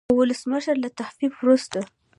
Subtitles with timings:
[0.09, 1.79] او ولسمشر له تحلیف وروسته